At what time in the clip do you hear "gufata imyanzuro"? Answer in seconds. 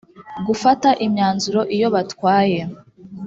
0.47-1.61